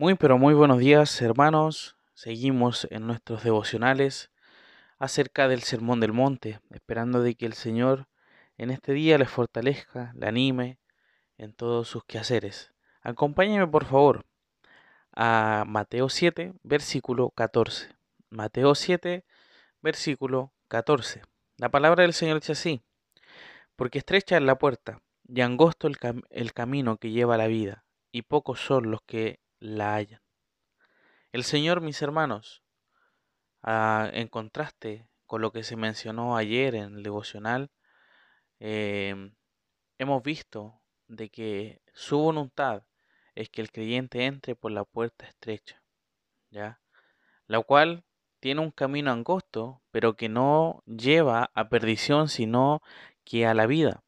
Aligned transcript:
Muy 0.00 0.14
pero 0.14 0.38
muy 0.38 0.54
buenos 0.54 0.78
días 0.78 1.20
hermanos. 1.20 1.94
Seguimos 2.14 2.88
en 2.90 3.06
nuestros 3.06 3.44
devocionales 3.44 4.30
acerca 4.98 5.46
del 5.46 5.60
Sermón 5.60 6.00
del 6.00 6.14
Monte, 6.14 6.58
esperando 6.70 7.22
de 7.22 7.34
que 7.34 7.44
el 7.44 7.52
Señor 7.52 8.08
en 8.56 8.70
este 8.70 8.94
día 8.94 9.18
les 9.18 9.28
fortalezca, 9.28 10.14
le 10.16 10.26
anime 10.26 10.78
en 11.36 11.52
todos 11.52 11.86
sus 11.86 12.02
quehaceres. 12.04 12.72
Acompáñenme 13.02 13.66
por 13.66 13.84
favor 13.84 14.24
a 15.12 15.64
Mateo 15.66 16.08
7, 16.08 16.54
versículo 16.62 17.28
14. 17.32 17.90
Mateo 18.30 18.74
7, 18.74 19.26
versículo 19.82 20.54
14. 20.68 21.20
La 21.58 21.68
palabra 21.68 22.04
del 22.04 22.14
Señor 22.14 22.40
dice 22.40 22.52
así, 22.52 22.80
porque 23.76 23.98
estrecha 23.98 24.38
es 24.38 24.42
la 24.42 24.56
puerta 24.56 25.02
y 25.28 25.42
angosto 25.42 25.88
el, 25.88 25.98
el 26.30 26.54
camino 26.54 26.96
que 26.96 27.10
lleva 27.10 27.34
a 27.34 27.38
la 27.38 27.48
vida, 27.48 27.84
y 28.12 28.22
pocos 28.22 28.60
son 28.60 28.90
los 28.90 29.02
que 29.02 29.39
la 29.60 29.94
hayan. 29.94 30.20
El 31.32 31.44
Señor, 31.44 31.80
mis 31.80 32.02
hermanos, 32.02 32.62
ah, 33.62 34.10
en 34.12 34.28
contraste 34.28 35.06
con 35.26 35.42
lo 35.42 35.52
que 35.52 35.62
se 35.62 35.76
mencionó 35.76 36.36
ayer 36.36 36.74
en 36.74 36.96
el 36.96 37.02
devocional, 37.04 37.70
em, 38.58 39.34
hemos 39.98 40.22
visto 40.22 40.80
de 41.06 41.28
que 41.30 41.82
su 41.92 42.18
voluntad 42.18 42.82
es 43.34 43.48
que 43.48 43.60
el 43.60 43.70
creyente 43.70 44.26
entre 44.26 44.56
por 44.56 44.72
la 44.72 44.84
puerta 44.84 45.26
estrecha, 45.26 45.82
¿ya? 46.50 46.80
La 47.46 47.60
cual 47.62 48.04
tiene 48.40 48.60
un 48.62 48.70
camino 48.70 49.12
angosto, 49.12 49.82
pero 49.90 50.16
que 50.16 50.28
no 50.28 50.82
lleva 50.86 51.50
a 51.54 51.68
perdición, 51.68 52.28
sino 52.28 52.82
que 53.24 53.46
a 53.46 53.54
la 53.54 53.66
vida. 53.66 54.02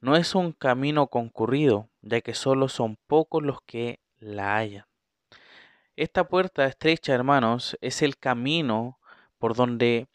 No 0.00 0.16
es 0.16 0.34
un 0.34 0.52
camino 0.52 1.08
concurrido, 1.08 1.90
ya 2.00 2.20
que 2.20 2.34
solo 2.34 2.68
son 2.68 2.96
pocos 3.06 3.42
los 3.42 3.60
que 3.62 4.00
la 4.26 4.56
hayan. 4.56 4.86
Esta 5.94 6.28
puerta 6.28 6.66
estrecha, 6.66 7.14
hermanos, 7.14 7.78
es 7.80 8.02
el 8.02 8.18
camino 8.18 8.98
por 9.38 9.54
donde 9.54 10.08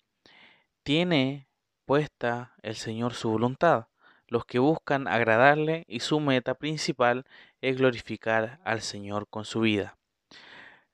tiene 0.83 1.47
puesta 1.85 2.53
el 2.61 2.75
Señor 2.75 3.13
su 3.13 3.31
voluntad. 3.31 3.87
Los 4.27 4.45
que 4.45 4.59
buscan 4.59 5.07
agradarle 5.07 5.85
y 5.87 6.01
su 6.01 6.19
meta 6.19 6.55
principal 6.55 7.25
es 7.61 7.77
glorificar 7.77 8.59
al 8.63 8.81
Señor 8.81 9.27
con 9.27 9.45
su 9.45 9.61
vida. 9.61 9.97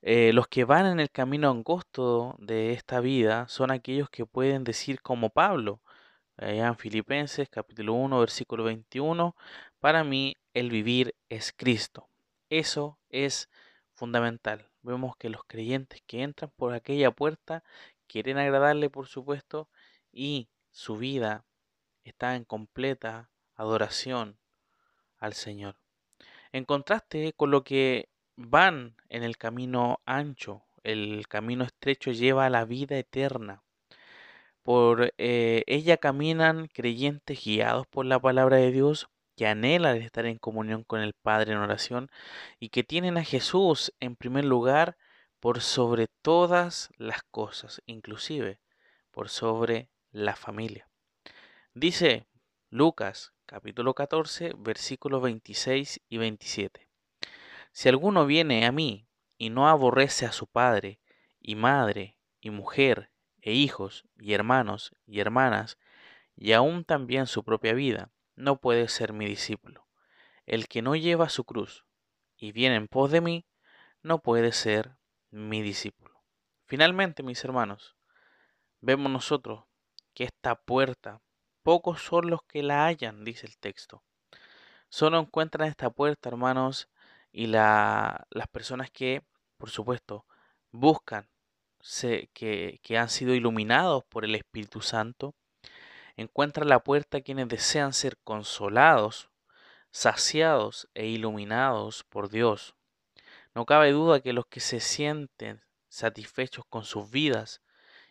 Eh, 0.02 0.32
los 0.32 0.48
que 0.48 0.64
van 0.64 0.86
en 0.86 1.00
el 1.00 1.10
camino 1.10 1.50
angosto 1.50 2.36
de 2.40 2.72
esta 2.74 3.00
vida 3.00 3.48
son 3.48 3.72
aquellos 3.72 4.10
que 4.10 4.26
pueden 4.26 4.64
decir 4.64 5.02
como 5.02 5.30
Pablo, 5.30 5.82
allá 6.38 6.68
en 6.68 6.78
Filipenses 6.78 7.50
capítulo 7.50 7.94
1 7.94 8.20
versículo 8.20 8.64
21, 8.64 9.36
para 9.80 10.04
mí 10.04 10.36
el 10.54 10.70
vivir 10.70 11.16
es 11.30 11.52
Cristo. 11.56 12.08
Eso 12.50 13.00
es 13.10 13.50
fundamental. 13.94 14.70
Vemos 14.82 15.18
que 15.18 15.30
los 15.30 15.44
creyentes 15.44 16.02
que 16.06 16.24
entran 16.24 16.52
por 16.56 16.74
aquella 16.74 17.12
puerta 17.12 17.64
quieren 18.08 18.38
agradarle, 18.38 18.90
por 18.90 19.08
supuesto, 19.08 19.70
y 20.12 20.50
su 20.72 20.98
vida 20.98 21.46
está 22.04 22.36
en 22.36 22.46
completa 22.46 23.30
adoración 23.56 24.38
al 25.18 25.34
Señor. 25.34 25.76
En 26.52 26.64
contraste 26.64 27.34
con 27.34 27.52
lo 27.52 27.64
que 27.64 28.10
van 28.36 28.96
en 29.10 29.24
el 29.24 29.38
camino 29.38 30.00
ancho, 30.06 30.64
el 30.84 31.28
camino 31.28 31.66
estrecho 31.66 32.12
lleva 32.12 32.46
a 32.46 32.50
la 32.50 32.66
vida 32.66 32.98
eterna. 32.98 33.64
Por 34.64 35.14
eh, 35.18 35.64
ella 35.68 35.98
caminan 35.98 36.68
creyentes 36.68 37.44
guiados 37.44 37.88
por 37.88 38.06
la 38.06 38.20
palabra 38.20 38.58
de 38.58 38.72
Dios, 38.72 39.10
que 39.38 39.46
anhelan 39.46 39.98
estar 39.98 40.26
en 40.26 40.40
comunión 40.40 40.84
con 40.84 41.00
el 41.00 41.14
Padre 41.14 41.54
en 41.54 41.60
oración 41.60 42.10
y 42.60 42.70
que 42.70 42.84
tienen 42.84 43.18
a 43.18 43.24
Jesús 43.24 43.94
en 44.00 44.16
primer 44.16 44.44
lugar 44.44 44.98
por 45.40 45.62
sobre 45.62 46.08
todas 46.24 46.90
las 46.98 47.22
cosas, 47.30 47.84
inclusive 47.86 48.60
por 49.12 49.30
sobre 49.30 49.90
la 50.12 50.36
familia. 50.36 50.90
Dice 51.76 52.26
Lucas 52.72 53.32
capítulo 53.46 53.94
14 53.94 54.54
versículos 54.58 55.22
26 55.22 56.02
y 56.10 56.18
27. 56.18 56.90
Si 57.72 57.90
alguno 57.90 58.26
viene 58.26 58.66
a 58.66 58.72
mí 58.72 59.08
y 59.38 59.52
no 59.52 59.70
aborrece 59.70 60.26
a 60.26 60.32
su 60.32 60.48
padre 60.48 61.00
y 61.40 61.54
madre 61.54 62.18
y 62.42 62.50
mujer 62.50 63.12
e 63.44 63.54
hijos 63.54 64.04
y 64.20 64.34
hermanos 64.34 64.96
y 65.06 65.20
hermanas 65.20 65.78
y 66.36 66.54
aún 66.54 66.84
también 66.84 67.28
su 67.28 67.44
propia 67.44 67.74
vida, 67.74 68.12
no 68.38 68.62
puede 68.62 68.88
ser 68.88 69.12
mi 69.12 69.26
discípulo. 69.26 69.86
El 70.46 70.70
que 70.70 70.82
no 70.82 70.96
lleva 70.96 71.28
su 71.28 71.44
cruz 71.44 71.84
y 72.38 72.54
viene 72.54 72.76
en 72.76 72.88
pos 72.88 73.12
de 73.12 73.20
mí, 73.20 73.46
no 74.02 74.20
puede 74.20 74.54
ser 74.54 74.96
mi 75.32 75.62
discípulo. 75.62 76.24
Finalmente, 76.68 77.24
mis 77.24 77.44
hermanos, 77.44 77.98
vemos 78.80 79.12
nosotros 79.12 79.66
que 80.14 80.24
esta 80.24 80.56
puerta, 80.56 81.22
pocos 81.64 82.02
son 82.02 82.30
los 82.30 82.44
que 82.44 82.64
la 82.64 82.86
hallan, 82.86 83.26
dice 83.26 83.48
el 83.48 83.58
texto. 83.58 84.04
Solo 84.88 85.20
encuentran 85.20 85.68
esta 85.68 85.90
puerta, 85.90 86.30
hermanos, 86.30 86.88
y 87.32 87.48
las 87.48 88.48
personas 88.52 88.92
que, 88.92 89.24
por 89.58 89.70
supuesto, 89.70 90.26
buscan 90.72 91.28
que, 92.34 92.80
que 92.82 92.98
han 92.98 93.10
sido 93.10 93.34
iluminados 93.34 94.04
por 94.06 94.26
el 94.26 94.36
Espíritu 94.36 94.82
Santo, 94.82 95.36
encuentra 96.18 96.66
la 96.66 96.84
puerta 96.84 97.22
quienes 97.22 97.48
desean 97.48 97.94
ser 97.94 98.18
consolados, 98.18 99.30
saciados 99.92 100.90
e 100.94 101.06
iluminados 101.06 102.04
por 102.04 102.30
Dios. 102.30 102.76
No 103.56 103.66
cabe 103.66 103.92
duda 103.92 104.20
que 104.20 104.34
los 104.34 104.48
que 104.48 104.60
se 104.60 104.80
sienten 104.80 105.64
satisfechos 105.88 106.66
con 106.66 106.84
sus 106.84 107.10
vidas 107.10 107.62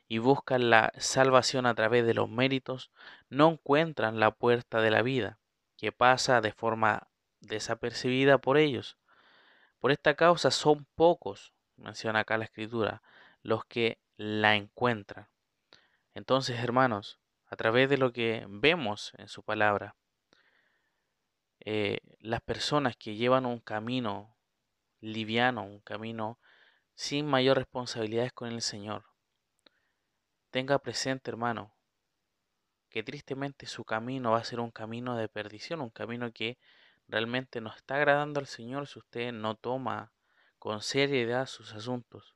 y 0.08 0.18
buscan 0.18 0.70
la 0.70 0.92
salvación 0.98 1.66
a 1.66 1.74
través 1.74 2.06
de 2.06 2.14
los 2.14 2.28
méritos, 2.28 2.90
no 3.28 3.50
encuentran 3.50 4.20
la 4.20 4.30
puerta 4.30 4.80
de 4.80 4.90
la 4.90 5.02
vida, 5.02 5.38
que 5.76 5.92
pasa 5.92 6.40
de 6.40 6.52
forma 6.52 7.08
desapercibida 7.40 8.38
por 8.38 8.56
ellos. 8.56 8.98
Por 9.80 9.90
esta 9.90 10.14
causa 10.14 10.50
son 10.50 10.86
pocos, 10.94 11.52
menciona 11.76 12.20
acá 12.20 12.38
la 12.38 12.44
escritura, 12.44 13.02
los 13.42 13.64
que 13.64 13.98
la 14.16 14.54
encuentran. 14.54 15.28
Entonces, 16.14 16.58
hermanos, 16.60 17.18
a 17.56 17.64
través 17.66 17.88
de 17.88 17.96
lo 17.96 18.12
que 18.12 18.44
vemos 18.50 19.14
en 19.16 19.28
su 19.28 19.42
palabra. 19.42 19.96
Eh, 21.60 22.00
las 22.18 22.42
personas 22.42 22.98
que 22.98 23.14
llevan 23.14 23.46
un 23.46 23.60
camino 23.60 24.36
liviano, 25.00 25.62
un 25.62 25.80
camino 25.80 26.38
sin 26.96 27.24
mayor 27.24 27.56
responsabilidades 27.56 28.34
con 28.34 28.52
el 28.52 28.60
Señor, 28.60 29.06
tenga 30.50 30.78
presente, 30.80 31.30
hermano, 31.30 31.74
que 32.90 33.02
tristemente 33.02 33.64
su 33.64 33.86
camino 33.86 34.32
va 34.32 34.38
a 34.40 34.44
ser 34.44 34.60
un 34.60 34.70
camino 34.70 35.16
de 35.16 35.30
perdición, 35.30 35.80
un 35.80 35.88
camino 35.88 36.30
que 36.34 36.58
realmente 37.08 37.62
no 37.62 37.74
está 37.74 37.94
agradando 37.94 38.38
al 38.38 38.46
Señor 38.46 38.86
si 38.86 38.98
usted 38.98 39.32
no 39.32 39.54
toma 39.54 40.12
con 40.58 40.82
seriedad 40.82 41.46
sus 41.46 41.72
asuntos. 41.72 42.34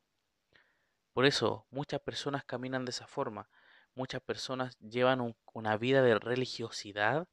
Por 1.13 1.27
eso 1.27 1.67
muchas 1.71 2.01
personas 2.01 2.43
caminan 2.43 2.87
de 2.87 2.93
esa 2.93 3.07
forma, 3.07 3.51
muchas 3.95 4.23
personas 4.23 4.79
llevan 4.79 5.35
una 5.53 5.77
vida 5.77 6.03
de 6.03 6.19
religiosidad 6.19 7.29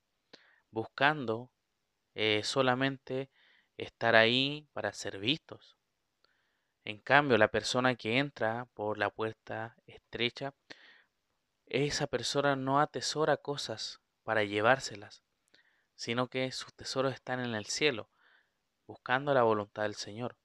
buscando 0.72 1.52
eh, 2.16 2.42
solamente 2.44 3.30
estar 3.78 4.16
ahí 4.16 4.68
para 4.74 4.94
ser 4.94 5.20
vistos. 5.20 5.78
En 6.84 7.00
cambio, 7.00 7.38
la 7.38 7.50
persona 7.50 7.96
que 7.96 8.18
entra 8.18 8.68
por 8.74 8.98
la 8.98 9.10
puerta 9.10 9.76
estrecha, 9.86 10.54
esa 11.66 12.08
persona 12.08 12.56
no 12.56 12.80
atesora 12.80 13.38
cosas 13.38 14.00
para 14.24 14.44
llevárselas, 14.44 15.24
sino 15.96 16.28
que 16.30 16.52
sus 16.52 16.74
tesoros 16.74 17.14
están 17.14 17.40
en 17.40 17.56
el 17.56 17.66
cielo, 17.66 18.10
buscando 18.86 19.34
la 19.34 19.44
voluntad 19.44 19.84
del 19.84 19.96
Señor. 19.96 20.38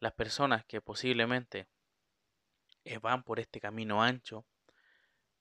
Las 0.00 0.12
personas 0.12 0.64
que 0.66 0.82
posiblemente 0.82 1.66
eh, 2.84 2.98
van 2.98 3.22
por 3.22 3.40
este 3.40 3.60
camino 3.60 4.02
ancho, 4.02 4.44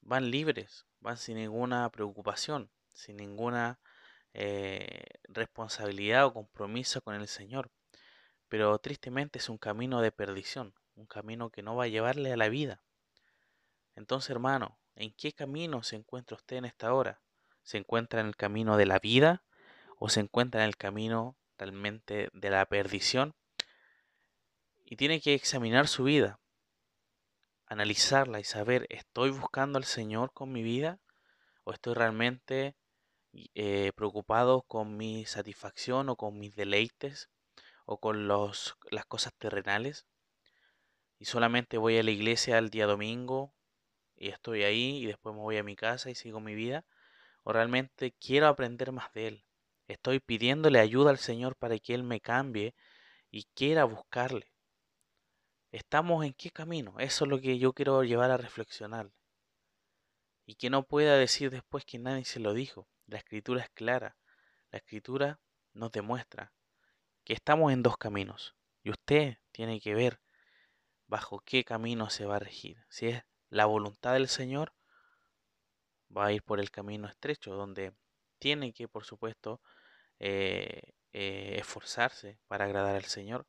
van 0.05 0.31
libres, 0.31 0.85
van 1.00 1.17
sin 1.17 1.38
ninguna 1.38 1.89
preocupación, 1.89 2.69
sin 2.94 3.17
ninguna 3.17 3.79
eh, 4.33 5.05
responsabilidad 5.25 6.25
o 6.25 6.33
compromiso 6.33 7.01
con 7.01 7.15
el 7.15 7.27
Señor. 7.27 7.71
Pero 8.47 8.77
tristemente 8.79 9.39
es 9.39 9.50
un 9.50 9.57
camino 9.57 10.01
de 10.01 10.11
perdición, 10.11 10.73
un 10.95 11.05
camino 11.05 11.50
que 11.50 11.63
no 11.63 11.75
va 11.75 11.85
a 11.85 11.88
llevarle 11.88 12.31
a 12.31 12.38
la 12.38 12.50
vida. 12.50 12.83
Entonces, 13.95 14.29
hermano, 14.29 14.79
¿en 14.95 15.13
qué 15.13 15.33
camino 15.33 15.83
se 15.83 15.95
encuentra 15.95 16.38
usted 16.38 16.57
en 16.57 16.65
esta 16.65 16.94
hora? 16.94 17.21
¿Se 17.63 17.77
encuentra 17.77 18.21
en 18.21 18.27
el 18.27 18.35
camino 18.35 18.77
de 18.77 18.85
la 18.85 19.00
vida 19.00 19.44
o 19.97 20.09
se 20.09 20.19
encuentra 20.19 20.61
en 20.61 20.67
el 20.67 20.77
camino 20.77 21.38
realmente 21.57 22.29
de 22.33 22.50
la 22.50 22.65
perdición? 22.65 23.35
Y 24.85 24.97
tiene 24.97 25.21
que 25.21 25.33
examinar 25.33 25.88
su 25.88 26.03
vida, 26.03 26.39
analizarla 27.65 28.39
y 28.39 28.44
saber, 28.44 28.88
¿estoy 28.89 29.31
buscando 29.31 29.77
al 29.77 29.86
Señor 29.86 30.31
con 30.33 30.51
mi 30.51 30.63
vida? 30.63 31.00
¿O 31.63 31.74
estoy 31.74 31.94
realmente 31.94 32.75
eh, 33.56 33.92
preocupado 33.95 34.63
con 34.63 34.98
mi 34.98 35.25
satisfacción 35.25 36.10
o 36.10 36.15
con 36.15 36.39
mis 36.39 36.56
deleites? 36.56 37.30
o 37.86 38.00
con 38.00 38.27
los, 38.27 38.75
las 38.92 39.06
cosas 39.06 39.33
terrenales 39.38 40.06
y 41.19 41.25
solamente 41.25 41.77
voy 41.77 41.98
a 41.98 42.04
la 42.04 42.12
iglesia 42.12 42.57
el 42.57 42.69
día 42.69 42.86
domingo 42.86 43.54
y 44.15 44.30
estoy 44.30 44.63
ahí 44.63 44.98
y 44.98 45.06
después 45.06 45.36
me 45.36 45.42
voy 45.42 45.57
a 45.57 45.63
mi 45.63 45.75
casa 45.75 46.10
y 46.10 46.15
sigo 46.15 46.39
mi 46.39 46.56
vida 46.56 46.86
o 47.44 47.54
realmente 47.54 48.13
quiero 48.19 48.48
aprender 48.48 48.92
más 48.92 49.12
de 49.13 49.27
Él. 49.27 49.45
Estoy 49.88 50.19
pidiéndole 50.21 50.80
ayuda 50.80 51.10
al 51.10 51.18
Señor 51.18 51.57
para 51.57 51.77
que 51.77 51.94
Él 51.94 52.04
me 52.04 52.21
cambie 52.21 52.74
y 53.31 53.45
quiera 53.54 53.83
buscarle. 53.83 54.52
¿Estamos 55.73 56.23
en 56.23 56.35
qué 56.35 56.51
camino? 56.51 56.99
Eso 56.99 57.25
es 57.25 57.31
lo 57.31 57.41
que 57.41 57.57
yo 57.57 57.73
quiero 57.73 58.03
llevar 58.03 58.29
a 58.29 58.37
reflexionar. 58.37 59.11
Y 60.45 60.53
que 60.53 60.69
no 60.69 60.83
pueda 60.83 61.17
decir 61.17 61.49
después 61.49 61.83
que 61.83 61.97
nadie 61.97 62.25
se 62.25 62.39
lo 62.39 62.53
dijo. 62.53 62.87
La 63.07 63.17
escritura 63.17 63.63
es 63.63 63.71
clara. 63.71 64.15
La 64.69 64.77
escritura 64.77 65.39
nos 65.73 65.91
demuestra 65.91 66.53
que 67.23 67.33
estamos 67.33 67.73
en 67.73 67.81
dos 67.81 67.97
caminos. 67.97 68.55
Y 68.83 68.91
usted 68.91 69.39
tiene 69.51 69.81
que 69.81 69.95
ver 69.95 70.21
bajo 71.07 71.39
qué 71.39 71.63
camino 71.63 72.11
se 72.11 72.27
va 72.27 72.35
a 72.35 72.39
regir. 72.39 72.85
Si 72.89 73.07
es 73.07 73.23
la 73.49 73.65
voluntad 73.65 74.13
del 74.13 74.27
Señor, 74.27 74.73
va 76.15 76.27
a 76.27 76.31
ir 76.33 76.43
por 76.43 76.59
el 76.59 76.69
camino 76.69 77.07
estrecho, 77.07 77.55
donde 77.55 77.95
tiene 78.37 78.73
que, 78.73 78.87
por 78.87 79.05
supuesto, 79.05 79.59
eh, 80.19 80.83
eh, 81.13 81.55
esforzarse 81.57 82.37
para 82.45 82.65
agradar 82.65 82.95
al 82.95 83.05
Señor, 83.05 83.47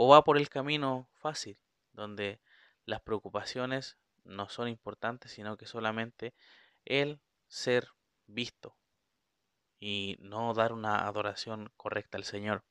o 0.00 0.06
va 0.06 0.22
por 0.22 0.36
el 0.38 0.48
camino 0.48 1.08
fácil, 1.14 1.58
donde 1.90 2.40
las 2.84 3.00
preocupaciones 3.00 3.98
no 4.22 4.48
son 4.48 4.68
importantes, 4.68 5.32
sino 5.32 5.56
que 5.56 5.66
solamente 5.66 6.34
el 6.84 7.20
ser 7.48 7.88
visto 8.28 8.76
y 9.80 10.16
no 10.20 10.54
dar 10.54 10.72
una 10.72 11.08
adoración 11.08 11.72
correcta 11.76 12.16
al 12.16 12.22
Señor. 12.22 12.62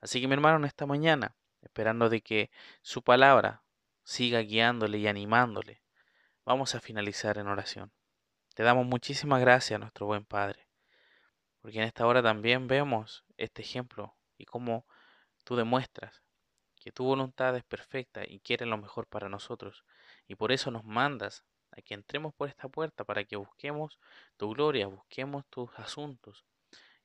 Así 0.00 0.20
que 0.20 0.26
mi 0.26 0.32
hermano, 0.34 0.56
en 0.56 0.64
esta 0.64 0.84
mañana, 0.84 1.36
esperando 1.62 2.08
de 2.08 2.22
que 2.22 2.50
su 2.82 3.04
palabra 3.04 3.62
siga 4.02 4.40
guiándole 4.40 4.98
y 4.98 5.06
animándole, 5.06 5.80
vamos 6.44 6.74
a 6.74 6.80
finalizar 6.80 7.38
en 7.38 7.46
oración. 7.46 7.92
Te 8.56 8.64
damos 8.64 8.84
muchísimas 8.84 9.40
gracias, 9.40 9.78
nuestro 9.78 10.06
buen 10.06 10.24
Padre, 10.24 10.66
porque 11.60 11.78
en 11.78 11.84
esta 11.84 12.04
hora 12.04 12.20
también 12.20 12.66
vemos 12.66 13.24
este 13.36 13.62
ejemplo 13.62 14.16
y 14.36 14.44
cómo 14.44 14.88
tú 15.44 15.54
demuestras 15.54 16.23
que 16.84 16.92
tu 16.92 17.02
voluntad 17.02 17.56
es 17.56 17.64
perfecta 17.64 18.24
y 18.26 18.40
quiere 18.40 18.66
lo 18.66 18.76
mejor 18.76 19.06
para 19.06 19.30
nosotros, 19.30 19.86
y 20.28 20.34
por 20.34 20.52
eso 20.52 20.70
nos 20.70 20.84
mandas 20.84 21.42
a 21.70 21.80
que 21.80 21.94
entremos 21.94 22.34
por 22.34 22.50
esta 22.50 22.68
puerta 22.68 23.04
para 23.04 23.24
que 23.24 23.36
busquemos 23.36 23.98
tu 24.36 24.50
gloria, 24.50 24.86
busquemos 24.86 25.46
tus 25.48 25.70
asuntos, 25.78 26.44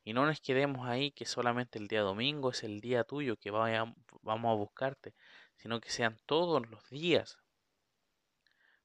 y 0.04 0.12
no 0.12 0.26
nos 0.26 0.38
quedemos 0.42 0.86
ahí 0.86 1.12
que 1.12 1.24
solamente 1.24 1.78
el 1.78 1.88
día 1.88 2.02
domingo 2.02 2.50
es 2.50 2.62
el 2.62 2.82
día 2.82 3.04
tuyo 3.04 3.38
que 3.38 3.50
vamos 3.50 3.96
a 4.26 4.54
buscarte, 4.54 5.14
sino 5.56 5.80
que 5.80 5.88
sean 5.88 6.18
todos 6.26 6.68
los 6.68 6.86
días 6.90 7.38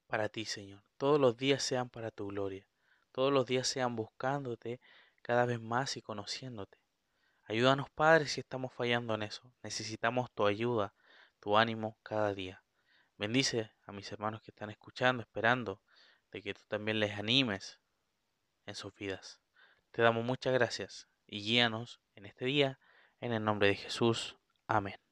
para 0.06 0.30
ti, 0.30 0.46
Señor. 0.46 0.82
Todos 0.96 1.20
los 1.20 1.36
días 1.36 1.62
sean 1.62 1.90
para 1.90 2.10
tu 2.10 2.28
gloria. 2.28 2.66
Todos 3.12 3.34
los 3.34 3.44
días 3.44 3.68
sean 3.68 3.96
buscándote 3.96 4.80
cada 5.20 5.44
vez 5.44 5.60
más 5.60 5.98
y 5.98 6.00
conociéndote. 6.00 6.78
Ayúdanos, 7.48 7.88
Padre, 7.90 8.26
si 8.26 8.40
estamos 8.40 8.72
fallando 8.72 9.14
en 9.14 9.22
eso. 9.22 9.52
Necesitamos 9.62 10.32
tu 10.32 10.46
ayuda, 10.46 10.94
tu 11.38 11.56
ánimo 11.56 11.96
cada 12.02 12.34
día. 12.34 12.64
Bendice 13.16 13.72
a 13.86 13.92
mis 13.92 14.10
hermanos 14.10 14.42
que 14.42 14.50
están 14.50 14.68
escuchando, 14.70 15.22
esperando 15.22 15.80
de 16.32 16.42
que 16.42 16.54
tú 16.54 16.62
también 16.66 16.98
les 16.98 17.16
animes 17.16 17.80
en 18.66 18.74
sus 18.74 18.92
vidas. 18.94 19.40
Te 19.92 20.02
damos 20.02 20.24
muchas 20.24 20.52
gracias 20.54 21.08
y 21.26 21.40
guíanos 21.40 22.00
en 22.16 22.26
este 22.26 22.46
día, 22.46 22.80
en 23.20 23.32
el 23.32 23.44
nombre 23.44 23.68
de 23.68 23.76
Jesús. 23.76 24.36
Amén. 24.66 25.05